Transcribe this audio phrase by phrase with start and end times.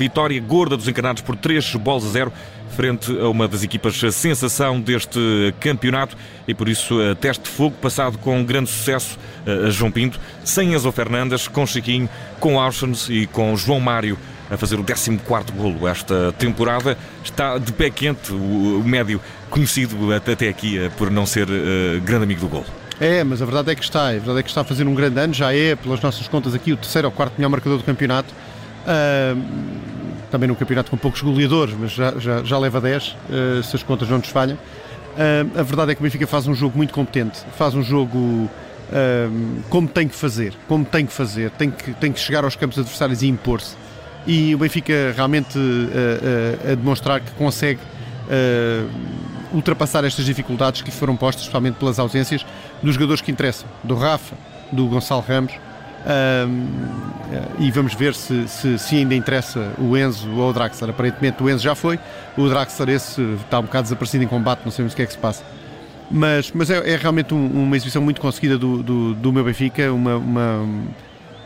[0.00, 2.32] Vitória gorda dos encarnados por 3 bolas a 0
[2.70, 5.18] frente a uma das equipas sensação deste
[5.60, 6.16] campeonato
[6.48, 10.90] e por isso teste de fogo passado com grande sucesso a João Pinto, sem Enzo
[10.90, 12.08] Fernandes, com Chiquinho,
[12.38, 14.16] com Auschens e com João Mário
[14.50, 15.18] a fazer o 14
[15.54, 16.96] golo esta temporada.
[17.22, 19.20] Está de pé quente o, médio
[19.50, 22.66] conhecido até aqui eh, por não ser uh, grande amigo do golo.
[23.00, 24.08] É, mas a verdade é que está.
[24.08, 25.32] A verdade é que está a fazer um grande ano.
[25.32, 28.34] Já é, pelas nossas contas aqui, o terceiro ou quarto melhor marcador do campeonato.
[28.82, 29.89] Uh,
[30.30, 33.82] também num campeonato com poucos goleadores, mas já, já, já leva 10, uh, se as
[33.82, 34.56] contas não nos falham.
[34.56, 38.48] Uh, a verdade é que o Benfica faz um jogo muito competente, faz um jogo
[39.68, 42.76] como tem que fazer, como tem que fazer, tem que, tem que chegar aos campos
[42.76, 43.76] adversários e impor-se.
[44.26, 45.56] E o Benfica realmente
[46.68, 47.78] a demonstrar que consegue
[49.52, 52.44] ultrapassar estas dificuldades que foram postas, especialmente pelas ausências
[52.82, 54.34] dos jogadores que interessam, do Rafa,
[54.72, 55.52] do Gonçalo Ramos
[57.58, 60.90] e vamos ver se, se, se, ainda interessa o Enzo ou o Draxler.
[60.90, 61.98] Aparentemente o Enzo já foi,
[62.36, 65.12] o Draxler esse está um bocado desaparecido em combate, não sabemos o que é que
[65.12, 65.44] se passa.
[66.10, 69.92] Mas, mas é, é realmente um, uma exibição muito conseguida do, do, do meu Benfica,
[69.92, 70.68] uma, uma,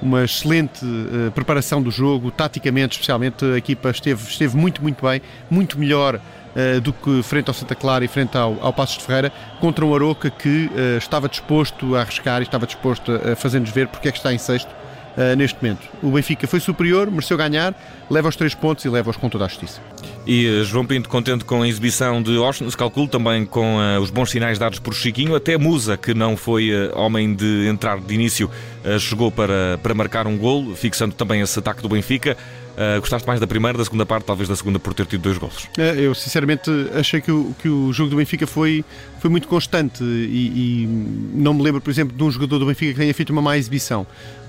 [0.00, 5.20] uma excelente uh, preparação do jogo, taticamente especialmente, a equipa esteve, esteve muito, muito bem,
[5.50, 6.18] muito melhor
[6.54, 9.84] uh, do que frente ao Santa Clara e frente ao, ao Passos de Ferreira, contra
[9.84, 13.88] um Aroca que uh, estava disposto a arriscar e estava disposto a, a fazer-nos ver
[13.88, 14.70] porque é que está em sexto
[15.16, 15.88] uh, neste momento.
[16.02, 17.74] O Benfica foi superior, mereceu ganhar,
[18.10, 19.80] leva os três pontos e leva-os com toda a justiça.
[20.26, 24.10] E João Pinto contente com a exibição de Austin, se calcula também com uh, os
[24.10, 28.14] bons sinais dados por Chiquinho, até Musa, que não foi uh, homem de entrar de
[28.14, 28.50] início,
[28.84, 32.36] uh, chegou para, para marcar um gol, fixando também esse ataque do Benfica.
[32.74, 35.38] Uh, gostaste mais da primeira, da segunda parte, talvez da segunda por ter tido dois
[35.38, 35.68] gols?
[35.96, 38.84] Eu sinceramente achei que o, que o jogo do Benfica foi,
[39.20, 40.86] foi muito constante e, e
[41.34, 43.56] não me lembro, por exemplo, de um jogador do Benfica que tenha feito uma má
[43.56, 44.04] exibição.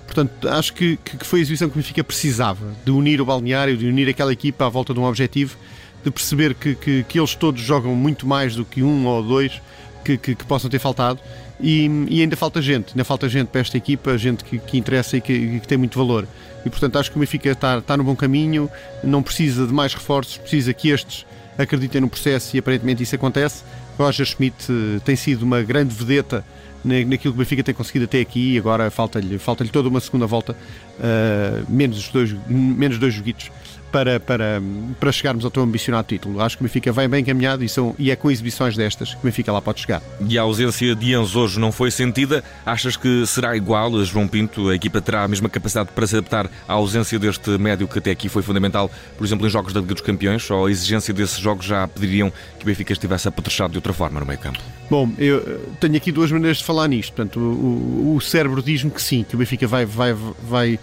[0.06, 3.78] Portanto, acho que, que foi a exibição que o Benfica precisava, de unir o balneário,
[3.78, 5.56] de unir aquela equipa à volta de um objetivo,
[6.04, 9.62] de perceber que, que, que eles todos jogam muito mais do que um ou dois
[10.04, 11.20] que, que, que possam ter faltado
[11.60, 15.18] e, e, ainda falta gente, ainda falta gente para esta equipa, gente que, que interessa
[15.18, 16.28] e que, que, tem muito valor.
[16.66, 18.70] E portanto acho que o Benfica está, está no bom caminho,
[19.04, 21.26] não precisa de mais reforços, precisa que estes
[21.58, 23.64] acreditem no processo e aparentemente isso acontece.
[23.98, 26.44] Roger Schmidt eh, tem sido uma grande vedeta
[26.86, 30.28] naquilo que o Benfica tem conseguido até aqui e agora falta-lhe falta toda uma segunda
[30.28, 33.52] volta, uh, menos, dois, menos dois joguitos
[33.96, 34.62] para, para,
[35.00, 36.42] para chegarmos ao teu ambicionado título.
[36.42, 39.22] Acho que o Benfica vem bem encaminhado e, são, e é com exibições destas que
[39.22, 40.02] o Benfica lá pode chegar.
[40.28, 42.44] E a ausência de Enzo hoje não foi sentida?
[42.66, 44.68] Achas que será igual a João Pinto?
[44.68, 48.12] A equipa terá a mesma capacidade para se adaptar à ausência deste médio que até
[48.12, 50.52] aqui foi fundamental, por exemplo, em jogos da Liga dos Campeões?
[50.52, 54.20] Ou a exigência desses jogos já pediriam que o Benfica estivesse apetrechado de outra forma
[54.20, 54.60] no meio campo?
[54.90, 57.14] Bom, eu eh, tenho aqui duas maneiras de falar nisto.
[57.14, 60.80] Portanto, o, o, cérebro diz-me que sim, que o Benfica vai, vai, vai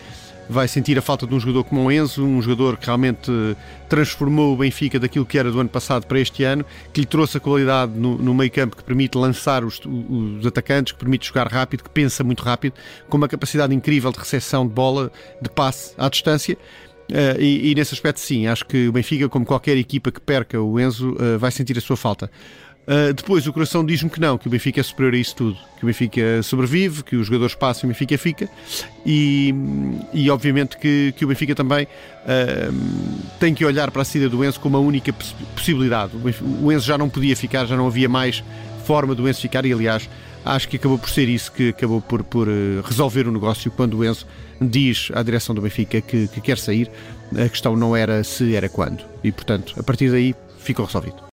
[0.48, 3.30] vai sentir a falta de um jogador como o Enzo, um jogador que realmente
[3.88, 7.38] transformou o Benfica daquilo que era do ano passado para este ano, que lhe trouxe
[7.38, 11.46] a qualidade no, no meio campo que permite lançar os, os, atacantes, que permite jogar
[11.48, 12.74] rápido, que pensa muito rápido,
[13.08, 15.10] com uma capacidade incrível de recepção de bola,
[15.40, 16.56] de passe à distância.
[17.10, 20.60] Uh, e, e, nesse aspecto, sim, acho que o Benfica, como qualquer equipa que perca
[20.60, 22.30] o Enzo, uh, vai sentir a sua falta.
[22.82, 25.56] Uh, depois o coração diz-me que não, que o Benfica é superior a isso tudo,
[25.78, 28.48] que o Benfica sobrevive, que os jogadores passam e o Benfica fica,
[29.06, 29.54] e,
[30.12, 34.44] e obviamente que, que o Benfica também uh, tem que olhar para a saída do
[34.44, 36.12] Enzo como a única poss possibilidade.
[36.60, 38.42] O Enzo já não podia ficar, já não havia mais
[38.84, 40.10] forma do Enzo ficar, e aliás,
[40.44, 43.98] acho que acabou por ser isso que acabou por, por uh, resolver o negócio quando
[43.98, 44.26] o Enzo
[44.60, 46.90] diz à direção do Benfica que, que quer sair.
[47.30, 51.22] A questão não era se, era quando, e portanto, a partir daí ficou resolvido.